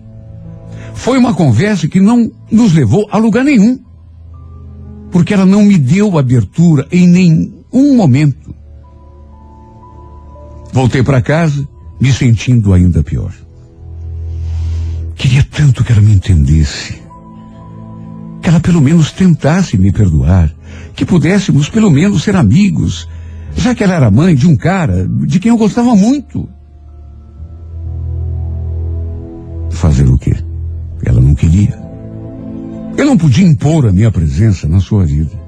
[0.94, 3.78] foi uma conversa que não nos levou a lugar nenhum.
[5.10, 8.45] Porque ela não me deu abertura em nenhum momento.
[10.76, 11.66] Voltei para casa,
[11.98, 13.32] me sentindo ainda pior.
[15.14, 17.00] Queria tanto que ela me entendesse.
[18.42, 20.54] Que ela pelo menos tentasse me perdoar.
[20.94, 23.08] Que pudéssemos pelo menos ser amigos.
[23.56, 26.46] Já que ela era mãe de um cara de quem eu gostava muito.
[29.70, 30.36] Fazer o quê?
[31.06, 31.74] Ela não queria.
[32.98, 35.40] Eu não podia impor a minha presença na sua vida.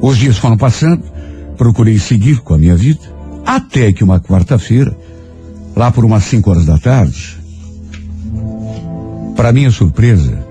[0.00, 1.02] Os dias foram passando,
[1.56, 3.00] procurei seguir com a minha vida,
[3.44, 4.96] até que uma quarta-feira,
[5.74, 7.38] lá por umas cinco horas da tarde,
[9.36, 10.46] para minha surpresa,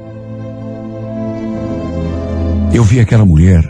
[2.74, 3.64] eu vi aquela mulher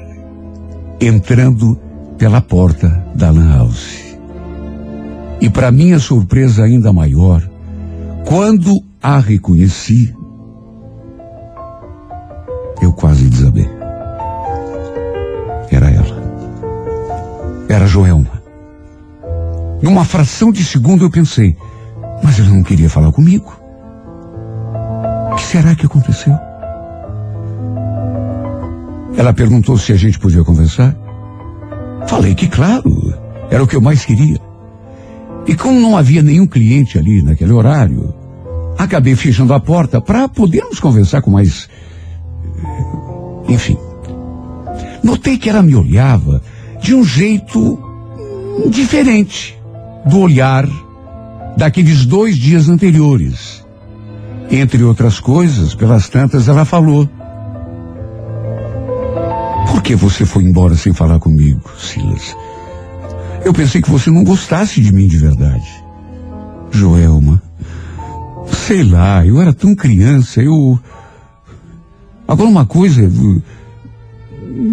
[1.00, 1.78] entrando
[2.17, 4.04] pela porta da Lan House.
[5.41, 7.43] E para minha surpresa ainda maior,
[8.26, 10.15] quando a reconheci,
[12.81, 13.52] eu quase desabei.
[17.74, 18.44] Era Joelma.
[19.82, 21.58] Numa fração de segundo eu pensei,
[22.24, 23.52] mas ela não queria falar comigo.
[25.32, 26.38] O que será que aconteceu?
[29.17, 30.96] Ela perguntou se a gente podia conversar.
[32.06, 33.12] Falei que, claro,
[33.50, 34.40] era o que eu mais queria.
[35.48, 38.13] E como não havia nenhum cliente ali naquele horário,
[38.78, 41.67] acabei fechando a porta para podermos conversar com mais.
[43.50, 43.80] Enfim.
[45.04, 46.40] Notei que ela me olhava
[46.84, 47.81] de um jeito
[48.69, 49.58] diferente
[50.06, 50.67] do olhar
[51.56, 53.63] daqueles dois dias anteriores.
[54.52, 57.10] Entre outras coisas, pelas tantas, ela falou.
[59.71, 62.36] Por que você foi embora sem falar comigo, Silas?
[63.46, 65.84] Eu pensei que você não gostasse de mim de verdade.
[66.69, 67.42] Joelma,
[68.52, 70.77] sei lá, eu era tão criança, eu.
[72.27, 73.10] Agora uma coisa,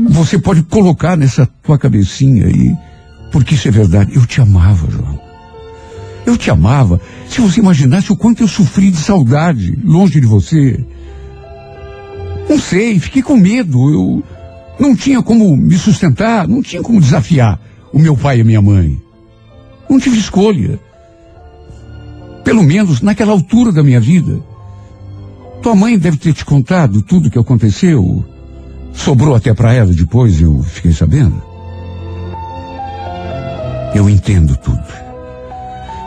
[0.09, 2.76] você pode colocar nessa tua cabecinha aí,
[3.33, 4.14] porque isso é verdade.
[4.14, 5.20] Eu te amava, João.
[6.26, 7.01] Eu te amava.
[7.28, 10.85] Se você imaginasse o quanto eu sofri de saudade longe de você.
[12.49, 13.91] Não sei, fiquei com medo.
[13.91, 14.24] Eu
[14.78, 17.59] não tinha como me sustentar, não tinha como desafiar
[17.93, 19.01] o meu pai e a minha mãe.
[19.89, 20.78] Não tive escolha.
[22.45, 24.41] Pelo menos naquela altura da minha vida.
[25.62, 28.24] Tua mãe deve ter te contado tudo o que aconteceu.
[28.93, 31.43] Sobrou até para ela depois, eu fiquei sabendo.
[33.95, 34.82] Eu entendo tudo.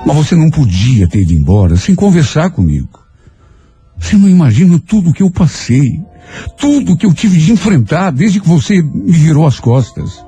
[0.05, 3.01] Mas você não podia ter ido embora sem conversar comigo.
[3.97, 6.01] Você não imagina tudo o que eu passei.
[6.57, 10.23] Tudo o que eu tive de enfrentar desde que você me virou as costas.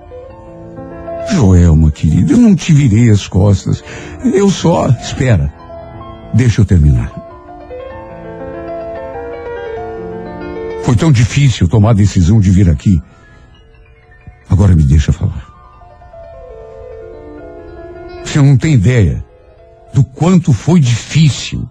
[1.32, 3.84] Joelma, querida, eu não te virei as costas.
[4.24, 4.90] Eu só.
[4.90, 5.54] Espera.
[6.34, 7.25] Deixa eu terminar.
[10.86, 13.02] Foi tão difícil tomar a decisão de vir aqui.
[14.48, 15.44] Agora me deixa falar.
[18.24, 19.26] Você não tem ideia
[19.96, 21.68] do quanto foi difícil.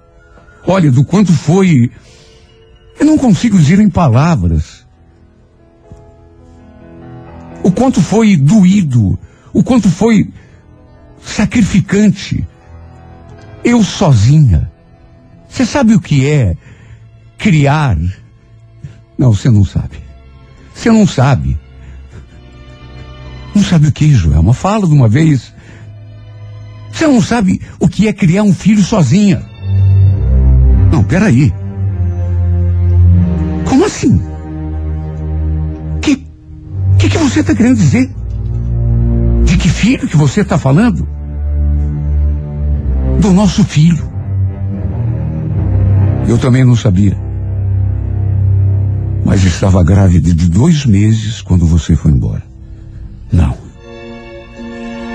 [0.67, 1.93] Olha, do quanto foi.
[2.99, 4.85] Eu não consigo dizer em palavras.
[7.63, 9.17] O quanto foi doído,
[9.53, 10.29] o quanto foi
[11.23, 12.45] sacrificante.
[13.63, 14.73] Eu sozinha.
[15.49, 16.57] Você sabe o que é
[17.39, 17.97] criar?
[19.17, 19.99] Não, você não sabe.
[20.75, 21.59] Você não sabe.
[23.55, 24.53] Não sabe o que, Joelma?
[24.53, 25.53] Fala de uma vez.
[26.93, 29.45] Você não sabe o que é criar um filho sozinha.
[30.93, 31.53] Não, peraí.
[33.69, 34.21] Como assim?
[36.01, 36.25] Que
[36.99, 38.11] que, que você está querendo dizer?
[39.45, 41.07] De que filho que você está falando?
[43.21, 44.11] Do nosso filho.
[46.27, 47.24] Eu também não sabia.
[49.25, 52.43] Mas estava grávida de dois meses quando você foi embora.
[53.33, 53.57] Não.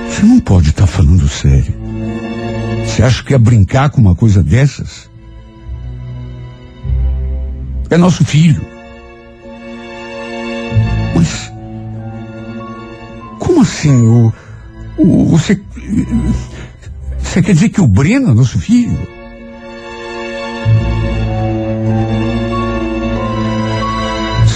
[0.07, 1.73] Você não pode estar falando sério.
[2.85, 5.09] Você acha que é brincar com uma coisa dessas?
[7.89, 8.61] É nosso filho.
[11.15, 11.51] Mas.
[13.39, 13.95] Como assim?
[13.95, 14.33] O,
[14.97, 15.61] o, você.
[17.21, 19.18] Você quer dizer que o Breno é nosso filho?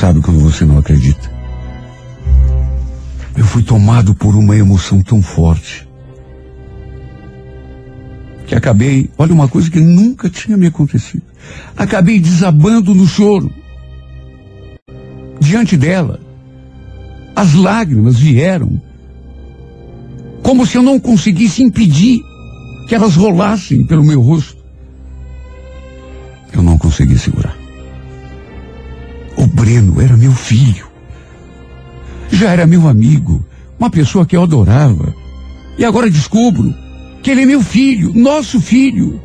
[0.03, 1.31] Sabe quando você não acredita?
[3.37, 5.87] Eu fui tomado por uma emoção tão forte
[8.45, 11.23] que acabei, olha uma coisa que nunca tinha me acontecido.
[11.77, 13.49] Acabei desabando no choro.
[15.39, 16.19] Diante dela,
[17.33, 18.81] as lágrimas vieram
[20.41, 22.19] como se eu não conseguisse impedir
[22.89, 24.57] que elas rolassem pelo meu rosto.
[26.51, 27.62] Eu não consegui segurar.
[29.37, 30.87] O Breno era meu filho.
[32.31, 33.45] Já era meu amigo,
[33.79, 35.13] uma pessoa que eu adorava.
[35.77, 36.73] E agora descubro
[37.21, 39.21] que ele é meu filho, nosso filho.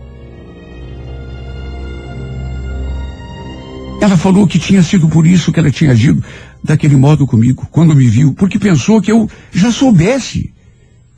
[4.01, 6.23] Ela falou que tinha sido por isso que ela tinha agido
[6.63, 10.53] daquele modo comigo, quando me viu, porque pensou que eu já soubesse.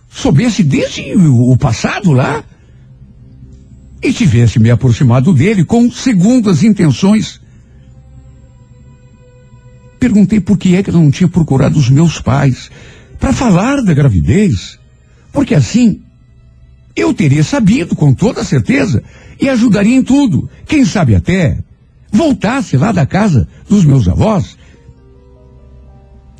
[0.08, 2.42] Soubesse desde o passado lá.
[4.02, 7.40] E tivesse me aproximado dele com segundas intenções.
[10.00, 12.70] Perguntei por que é que ela não tinha procurado os meus pais
[13.18, 14.78] para falar da gravidez.
[15.30, 16.00] Porque assim,
[16.96, 19.02] eu teria sabido com toda certeza
[19.38, 20.48] e ajudaria em tudo.
[20.66, 21.58] Quem sabe até
[22.10, 24.56] voltasse lá da casa dos meus avós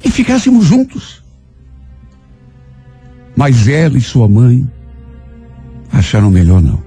[0.02, 1.22] e ficássemos juntos.
[3.36, 4.66] Mas ela e sua mãe
[5.92, 6.82] acharam melhor não.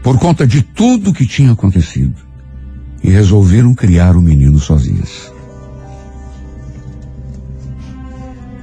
[0.00, 2.14] Por conta de tudo que tinha acontecido.
[3.02, 5.29] E resolveram criar o menino sozinhas.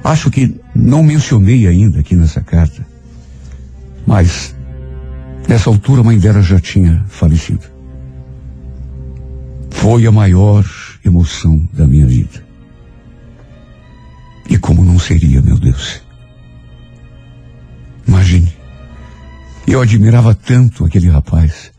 [0.02, 2.86] Acho que não mencionei ainda aqui nessa carta,
[4.06, 4.54] mas
[5.48, 7.64] nessa altura a mãe dela já tinha falecido.
[9.70, 10.64] Foi a maior
[11.04, 12.46] emoção da minha vida.
[14.48, 16.00] E como não seria, meu Deus?
[18.06, 18.52] Imagine.
[19.66, 21.70] Eu admirava tanto aquele rapaz.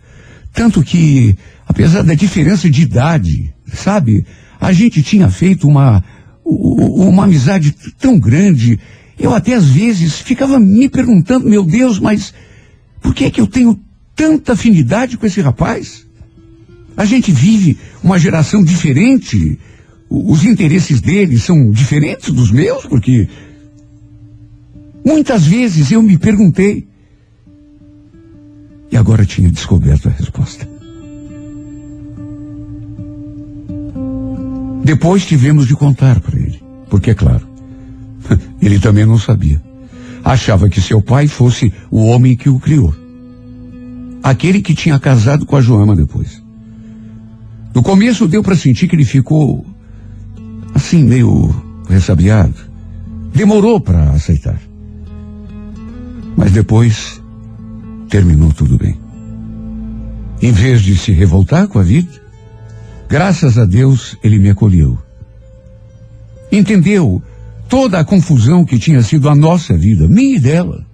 [0.53, 1.35] Tanto que,
[1.67, 4.25] apesar da diferença de idade, sabe,
[4.61, 6.03] a gente tinha feito uma,
[6.49, 8.79] uma amizade tão grande.
[9.17, 12.33] Eu até às vezes ficava me perguntando, meu Deus, mas
[13.01, 13.79] por que é que eu tenho
[14.15, 16.05] tanta afinidade com esse rapaz?
[16.97, 19.59] A gente vive uma geração diferente.
[20.09, 23.29] Os interesses dele são diferentes dos meus, porque
[25.05, 26.87] muitas vezes eu me perguntei.
[28.91, 30.78] E agora tinha descoberto a resposta.
[34.89, 36.59] Depois tivemos de contar para ele,
[36.89, 37.47] porque é claro,
[38.59, 39.61] ele também não sabia.
[40.25, 42.91] Achava que seu pai fosse o homem que o criou.
[44.23, 46.41] Aquele que tinha casado com a Joama depois.
[47.71, 49.63] No começo deu para sentir que ele ficou
[50.73, 51.53] assim meio
[51.87, 52.55] ressabiado.
[53.31, 54.59] Demorou para aceitar.
[56.35, 57.21] Mas depois
[58.09, 58.99] terminou tudo bem.
[60.41, 62.18] Em vez de se revoltar com a vida,
[63.09, 64.97] graças a Deus ele me acolheu.
[66.51, 67.21] Entendeu
[67.67, 70.85] toda a confusão que tinha sido a nossa vida, minha e dela,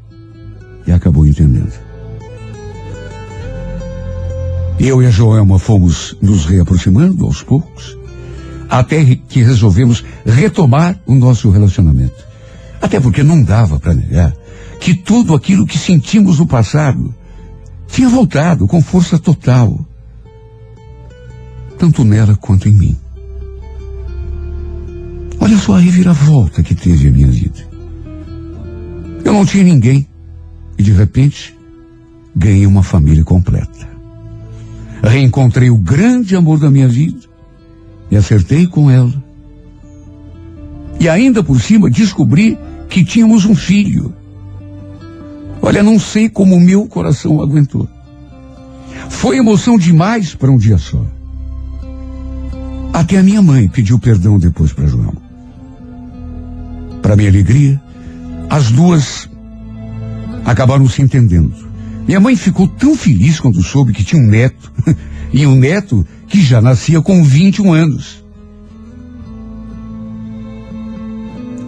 [0.87, 1.73] e acabou entendendo.
[4.79, 7.97] Eu e a Joelma fomos nos reaproximando aos poucos,
[8.69, 12.25] até que resolvemos retomar o nosso relacionamento.
[12.81, 14.33] Até porque não dava para negar
[14.79, 17.13] que tudo aquilo que sentimos no passado
[17.87, 19.79] tinha voltado com força total,
[21.77, 22.97] tanto nela quanto em mim.
[25.39, 27.67] Olha só a reviravolta que teve a minha vida.
[29.23, 30.07] Eu não tinha ninguém
[30.77, 31.55] e de repente
[32.35, 33.87] ganhei uma família completa.
[35.03, 37.19] Reencontrei o grande amor da minha vida
[38.09, 39.13] e acertei com ela.
[40.99, 42.57] E ainda por cima descobri
[42.89, 44.13] que tínhamos um filho.
[45.61, 47.87] Olha, não sei como o meu coração aguentou.
[49.09, 51.05] Foi emoção demais para um dia só.
[52.95, 55.13] Até a minha mãe pediu perdão depois para João.
[57.01, 57.81] Para minha alegria,
[58.49, 59.29] as duas
[60.45, 61.53] acabaram se entendendo.
[62.07, 64.71] Minha mãe ficou tão feliz quando soube que tinha um neto,
[65.33, 68.23] e um neto que já nascia com 21 anos.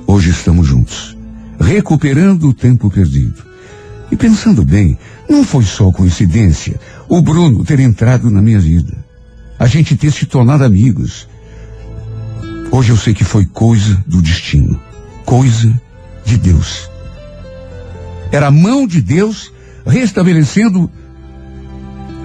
[0.08, 1.18] Hoje estamos juntos,
[1.60, 3.44] recuperando o tempo perdido.
[4.10, 4.98] E pensando bem,
[5.30, 9.07] não foi só coincidência o Bruno ter entrado na minha vida.
[9.60, 11.28] A gente ter se tornado amigos.
[12.72, 14.80] Hoje eu sei que foi coisa do destino,
[15.26, 15.82] coisa
[16.26, 16.89] de Deus.
[18.32, 19.51] Era a mão de Deus
[19.86, 20.91] restabelecendo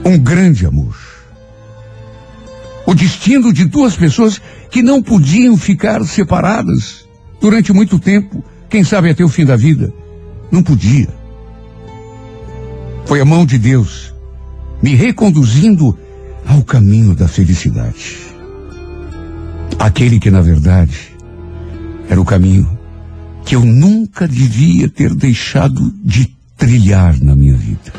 [0.04, 0.96] um grande amor.
[2.84, 7.06] O destino de duas pessoas que não podiam ficar separadas
[7.40, 9.92] durante muito tempo, quem sabe até o fim da vida.
[10.50, 11.08] Não podia.
[13.06, 14.12] Foi a mão de Deus
[14.82, 15.96] me reconduzindo
[16.46, 18.16] ao caminho da felicidade.
[19.78, 21.12] Aquele que, na verdade,
[22.08, 22.78] era o caminho
[23.44, 27.92] que eu nunca devia ter deixado de trilhar na minha vida.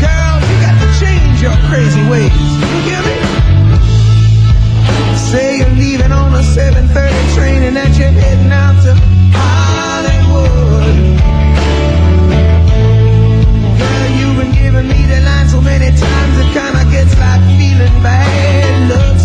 [0.00, 2.79] Girl, you got to change your crazy ways.
[6.60, 8.92] 7:30 train and that you're heading out to
[9.36, 10.96] Hollywood.
[13.80, 17.96] Girl, you've been giving me the line so many times it kinda gets like feeling
[18.02, 19.19] bad looks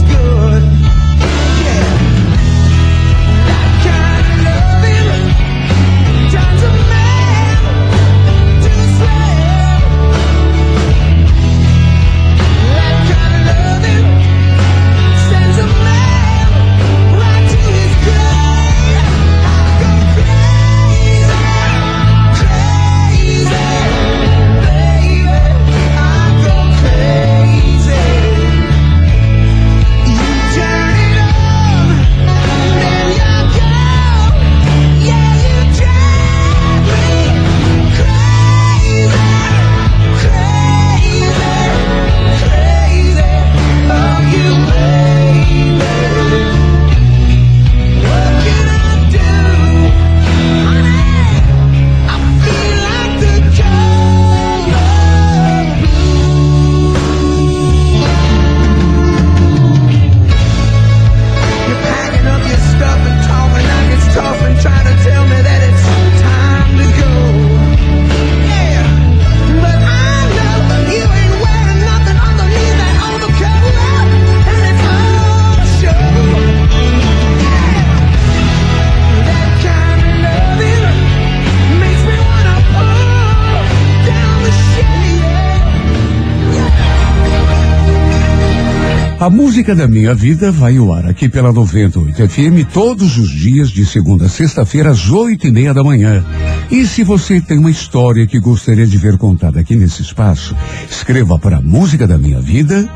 [89.66, 93.84] música da minha vida vai ao ar aqui pela 98 FM todos os dias de
[93.84, 96.24] segunda a sexta-feira às oito e meia da manhã.
[96.70, 100.56] E se você tem uma história que gostaria de ver contada aqui nesse espaço,
[100.88, 102.88] escreva para Música da Minha Vida